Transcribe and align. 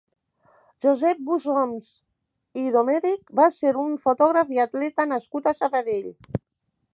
Josep 0.85 1.19
Busoms 1.27 1.91
i 2.61 2.63
Domènech 2.77 3.35
va 3.41 3.47
ser 3.59 3.75
un 3.85 3.93
fotògraf 4.09 4.51
i 4.57 4.63
atleta 4.65 5.07
nascut 5.13 5.53
a 5.53 5.55
Sabadell. 5.61 6.11